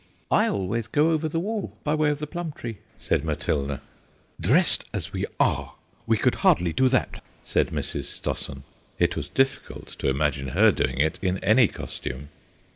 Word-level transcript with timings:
"I 0.31 0.47
always 0.47 0.87
go 0.87 1.11
over 1.11 1.29
the 1.29 1.39
wall, 1.39 1.77
by 1.83 1.93
way 1.93 2.09
of 2.09 2.17
the 2.17 2.25
plum 2.25 2.53
tree," 2.53 2.79
said 2.97 3.23
Matilda. 3.23 3.81
"Dressed 4.39 4.83
as 4.95 5.13
we 5.13 5.25
are 5.39 5.75
we 6.07 6.17
could 6.17 6.33
hardly 6.41 6.73
do 6.73 6.89
that," 6.89 7.23
said 7.43 7.67
Mrs. 7.67 8.05
Stossen; 8.05 8.63
it 8.97 9.15
was 9.15 9.29
difficult 9.29 9.89
to 9.99 10.09
imagine 10.09 10.47
her 10.57 10.71
doing 10.71 10.97
it 10.97 11.19
in 11.21 11.37
any 11.43 11.67
costume. 11.67 12.29